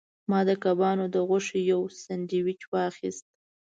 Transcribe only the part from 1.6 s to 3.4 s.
یو سانډویچ واخیست.